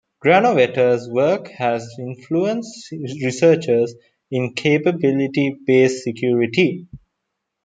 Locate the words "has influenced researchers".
1.49-3.93